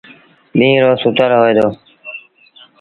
ڏيٚݩهݩ 0.59 0.83
رو 0.85 0.91
سُتل 1.01 1.31
هوئي 1.37 1.53
دو۔ 1.57 1.67